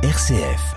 RCF. 0.00 0.76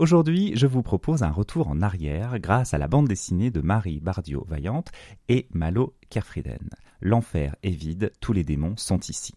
Aujourd'hui, 0.00 0.56
je 0.56 0.66
vous 0.66 0.82
propose 0.82 1.22
un 1.22 1.30
retour 1.30 1.68
en 1.68 1.82
arrière 1.82 2.40
grâce 2.40 2.74
à 2.74 2.78
la 2.78 2.88
bande 2.88 3.06
dessinée 3.06 3.52
de 3.52 3.60
Marie 3.60 4.00
Bardio-Vaillante 4.00 4.90
et 5.28 5.46
Malo 5.52 5.94
Kerfrieden. 6.10 6.68
L'enfer 7.00 7.54
est 7.62 7.70
vide, 7.70 8.10
tous 8.20 8.32
les 8.32 8.42
démons 8.42 8.76
sont 8.76 8.98
ici. 8.98 9.32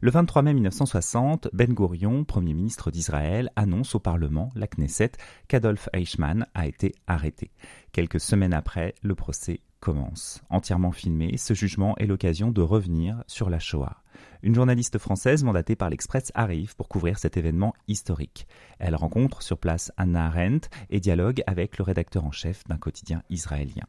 Le 0.00 0.12
23 0.12 0.42
mai 0.42 0.54
1960, 0.54 1.48
Ben 1.52 1.74
Gurion, 1.74 2.22
Premier 2.22 2.54
ministre 2.54 2.92
d'Israël, 2.92 3.50
annonce 3.56 3.96
au 3.96 3.98
Parlement, 3.98 4.50
la 4.54 4.68
Knesset, 4.68 5.12
qu'Adolf 5.48 5.88
Eichmann 5.92 6.46
a 6.54 6.68
été 6.68 6.94
arrêté. 7.08 7.50
Quelques 7.90 8.20
semaines 8.20 8.54
après, 8.54 8.94
le 9.02 9.16
procès 9.16 9.58
commence. 9.80 10.42
Entièrement 10.50 10.92
filmé, 10.92 11.36
ce 11.36 11.54
jugement 11.54 11.96
est 11.98 12.06
l'occasion 12.06 12.50
de 12.50 12.60
revenir 12.60 13.22
sur 13.26 13.50
la 13.50 13.58
Shoah. 13.58 14.02
Une 14.42 14.54
journaliste 14.54 14.98
française 14.98 15.44
mandatée 15.44 15.76
par 15.76 15.90
l'Express 15.90 16.32
arrive 16.34 16.76
pour 16.76 16.88
couvrir 16.88 17.18
cet 17.18 17.36
événement 17.36 17.74
historique. 17.86 18.46
Elle 18.78 18.96
rencontre 18.96 19.42
sur 19.42 19.58
place 19.58 19.92
Anna 19.96 20.26
Arendt 20.26 20.68
et 20.90 21.00
dialogue 21.00 21.42
avec 21.46 21.78
le 21.78 21.84
rédacteur 21.84 22.24
en 22.24 22.32
chef 22.32 22.64
d'un 22.64 22.78
quotidien 22.78 23.22
israélien. 23.30 23.86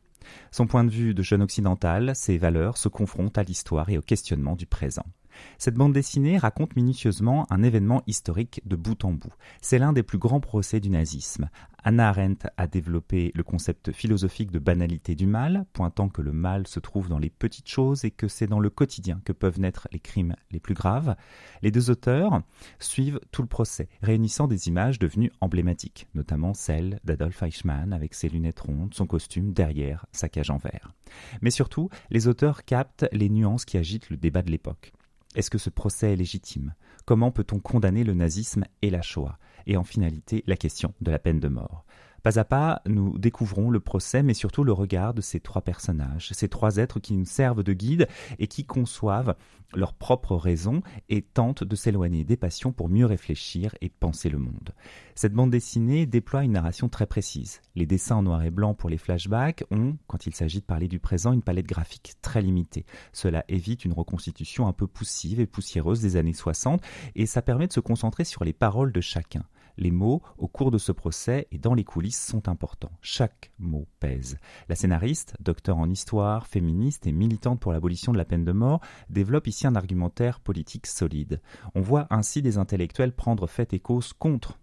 Son 0.52 0.67
point 0.67 0.84
de 0.84 0.91
vue 0.91 1.13
de 1.13 1.23
jeune 1.23 1.41
occidental, 1.41 2.15
ses 2.15 2.37
valeurs 2.37 2.77
se 2.77 2.90
confrontent 2.90 3.37
à 3.37 3.43
l'histoire 3.43 3.90
et 3.90 3.98
au 3.98 4.01
questionnement 4.01 4.55
du 4.55 4.65
présent. 4.65 5.05
Cette 5.57 5.75
bande 5.75 5.93
dessinée 5.93 6.38
raconte 6.38 6.75
minutieusement 6.75 7.45
un 7.49 7.63
événement 7.63 8.02
historique 8.07 8.61
de 8.66 8.75
bout 8.75 9.03
en 9.05 9.11
bout. 9.11 9.34
C'est 9.62 9.79
l'un 9.79 9.93
des 9.93 10.03
plus 10.03 10.17
grands 10.17 10.39
procès 10.39 10.79
du 10.79 10.89
nazisme. 10.89 11.49
Anna 11.84 12.09
Arendt 12.09 12.48
a 12.57 12.67
développé 12.67 13.31
le 13.35 13.43
concept 13.43 13.91
philosophique 13.91 14.52
de 14.52 14.59
banalité 14.59 15.15
du 15.15 15.27
mal, 15.27 15.65
pointant 15.73 16.09
que 16.09 16.21
le 16.21 16.34
mal 16.34 16.67
se 16.67 16.79
trouve 16.79 17.07
dans 17.07 17.20
les 17.20 17.29
petites 17.29 17.70
choses 17.70 18.05
et 18.05 18.12
que 18.12 18.27
c'est 18.27 18.48
dans 18.48 18.59
le 18.59 18.70
quotidien 18.70 19.21
que 19.23 19.31
peuvent 19.31 19.59
naître 19.59 19.88
les 19.91 19.99
crimes 19.99 20.35
les 20.51 20.60
plus 20.60 20.73
graves. 20.73 21.15
Les 21.62 21.71
deux 21.71 21.90
auteurs 21.90 22.41
suivent 22.79 23.20
tout 23.32 23.41
le 23.41 23.48
procès, 23.48 23.87
réunissant 24.01 24.48
des 24.48 24.67
images 24.67 24.99
devenues 24.99 25.32
emblématiques, 25.41 26.07
notamment 26.15 26.54
celle 26.54 26.99
d'Adolf 27.04 27.41
Eichmann 27.43 27.93
avec 27.93 28.13
ses 28.13 28.29
lunettes 28.29 28.60
rondes, 28.60 28.93
son 28.93 29.07
costume 29.07 29.54
derrière 29.54 30.05
sa 30.12 30.29
cage 30.29 30.49
en 30.49 30.57
verre. 30.57 30.93
Mais 31.41 31.51
surtout, 31.51 31.90
les 32.10 32.27
auteurs 32.27 32.65
captent 32.65 33.07
les 33.12 33.29
nuances 33.29 33.65
qui 33.65 33.77
agitent 33.77 34.10
le 34.10 34.17
débat 34.17 34.41
de 34.41 34.51
l'époque. 34.51 34.93
Est-ce 35.35 35.52
que 35.52 35.60
ce 35.60 35.70
procès 35.70 36.13
est 36.13 36.16
légitime? 36.16 36.74
Comment 37.05 37.32
peut-on 37.32 37.60
condamner 37.60 38.04
le 38.04 38.16
nazisme 38.16 38.66
et 38.82 38.90
la 38.90 39.02
Shoah? 39.04 39.38
Et 39.68 39.77
en 39.77 39.84
finalité, 39.84 40.44
la 40.48 40.58
question 40.58 40.94
de 41.02 41.12
la 41.12 41.20
peine 41.20 41.40
de 41.40 41.48
mort. 41.48 41.85
Pas 42.23 42.39
à 42.39 42.43
pas, 42.43 42.81
nous 42.85 43.17
découvrons 43.17 43.70
le 43.70 43.79
procès, 43.79 44.23
mais 44.23 44.34
surtout 44.34 44.63
le 44.63 44.73
regard 44.73 45.13
de 45.13 45.21
ces 45.21 45.39
trois 45.39 45.62
personnages, 45.62 46.29
ces 46.34 46.49
trois 46.49 46.77
êtres 46.77 46.99
qui 46.99 47.13
nous 47.13 47.26
servent 47.26 47.63
de 47.63 47.73
guide 47.73 48.07
et 48.39 48.48
qui 48.48 48.65
conçoivent 48.65 49.35
leurs 49.76 49.93
propres 49.93 50.35
raisons 50.35 50.81
et 51.09 51.21
tentent 51.21 51.63
de 51.63 51.76
s'éloigner 51.76 52.23
des 52.23 52.37
passions 52.37 52.71
pour 52.71 52.89
mieux 52.89 53.05
réfléchir 53.05 53.76
et 53.81 53.89
penser 53.89 54.29
le 54.29 54.39
monde. 54.39 54.73
Cette 55.15 55.34
bande 55.34 55.51
dessinée 55.51 56.05
déploie 56.05 56.43
une 56.43 56.53
narration 56.53 56.89
très 56.89 57.05
précise. 57.05 57.61
Les 57.76 57.85
dessins 57.85 58.15
en 58.15 58.23
noir 58.23 58.43
et 58.43 58.51
blanc 58.51 58.73
pour 58.73 58.89
les 58.89 58.98
flashbacks 58.98 59.63
ont, 59.70 59.98
quand 60.07 60.26
il 60.26 60.33
s'agit 60.33 60.59
de 60.59 60.65
parler 60.65 60.87
du 60.87 60.99
présent, 60.99 61.33
une 61.33 61.43
palette 61.43 61.67
graphique 61.67 62.15
très 62.21 62.41
limitée. 62.41 62.85
Cela 63.13 63.45
évite 63.48 63.85
une 63.85 63.93
reconstitution 63.93 64.67
un 64.67 64.73
peu 64.73 64.88
poussive 64.88 65.39
et 65.39 65.47
poussiéreuse 65.47 66.01
des 66.01 66.16
années 66.16 66.33
60 66.33 66.81
et 67.16 67.25
ça 67.25 67.41
permet 67.41 67.67
de 67.67 67.73
se 67.73 67.79
concentrer 67.79 68.23
sur 68.23 68.44
les 68.44 68.53
paroles 68.53 68.91
de 68.91 69.01
chacun. 69.01 69.44
Les 69.81 69.91
mots, 69.91 70.22
au 70.38 70.50
cours 70.50 70.72
de 70.72 70.78
ce 70.78 70.91
procès 70.91 71.47
et 71.53 71.58
dans 71.58 71.74
les 71.74 71.85
coulisses, 71.85 72.22
sont 72.22 72.50
importants. 72.50 72.91
Chaque 73.02 73.53
mot 73.59 73.88
pèse. 74.02 74.38
La 74.68 74.75
scénariste, 74.75 75.35
docteur 75.40 75.78
en 75.78 75.90
histoire, 75.90 76.47
féministe 76.47 77.08
et 77.08 77.13
militante 77.13 77.62
pour 77.62 77.72
l'abolition 77.72 78.12
de 78.12 78.18
la 78.18 78.25
peine 78.25 78.44
de 78.44 78.52
mort, 78.52 78.81
développe 79.09 79.47
ici 79.47 79.68
un 79.68 79.75
argumentaire 79.75 80.41
politique 80.41 80.85
solide. 80.85 81.40
On 81.75 81.81
voit 81.81 82.07
ainsi 82.09 82.41
des 82.41 82.57
intellectuels 82.57 83.13
prendre 83.13 83.47
fait 83.47 83.74
et 83.74 83.80
cause 83.80 84.12
contre 84.12 84.59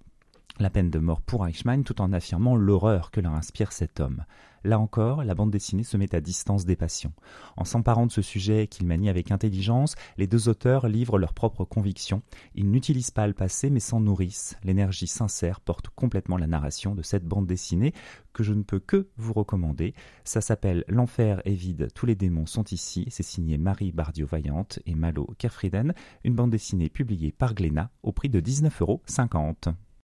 la 0.59 0.71
peine 0.71 0.91
de 0.91 0.99
mort 0.99 1.21
pour 1.21 1.47
Eichmann 1.47 1.85
tout 1.85 2.01
en 2.01 2.13
affirmant 2.13 2.57
l'horreur 2.57 3.11
que 3.11 3.21
leur 3.21 3.35
inspire 3.35 3.73
cet 3.73 4.01
homme. 4.01 4.25
Là 4.65 4.81
encore, 4.81 5.23
la 5.23 5.37
bande 5.37 5.53
dessinée 5.53 5.85
se 5.85 5.97
met 5.97 6.13
à 6.13 6.21
distance 6.21 6.65
des 6.65 6.75
passions. 6.75 7.13
En 7.57 7.65
s'emparant 7.65 8.07
de 8.07 8.11
ce 8.11 8.21
sujet 8.21 8.67
qu'ils 8.67 8.89
manient 8.89 9.11
avec 9.11 9.31
intelligence, 9.31 9.95
les 10.17 10.27
deux 10.27 10.49
auteurs 10.49 10.89
livrent 10.89 11.19
leurs 11.19 11.35
propres 11.35 11.65
convictions. 11.65 12.23
Ils 12.57 12.69
n'utilisent 12.69 13.13
pas 13.13 13.29
le 13.29 13.33
passé 13.33 13.71
mais 13.71 13.79
s'en 13.79 14.01
nourrissent. 14.01 14.57
L'énergie 14.65 15.07
sincère 15.07 15.61
porte 15.61 15.89
complètement 15.91 16.37
la 16.37 16.49
narration 16.49 16.97
de 16.97 17.03
cette 17.03 17.25
bande 17.25 17.47
dessinée 17.47 17.93
que 18.33 18.43
je 18.43 18.55
ne 18.55 18.65
peux 18.65 18.81
que 18.81 19.09
vous 19.17 19.35
recommander. 19.35 19.95
Ça 20.25 20.41
s'appelle 20.41 20.85
L'enfer 20.89 21.43
est 21.45 21.55
vide, 21.55 21.89
tous 21.95 22.07
les 22.07 22.17
démons 22.17 22.47
sont 22.47 22.65
ici. 22.65 23.07
C'est 23.09 23.23
signé 23.23 23.59
Marie 23.59 23.93
Bardio-Vaillante 23.93 24.81
et 24.85 24.97
Malo 24.97 25.29
Kerfrieden, 25.39 25.95
une 26.25 26.35
bande 26.35 26.51
dessinée 26.51 26.89
publiée 26.89 27.31
par 27.31 27.55
Glénat 27.55 27.91
au 28.03 28.11
prix 28.11 28.31
de 28.31 28.41
19,50 28.41 28.81
euros. 28.81 29.01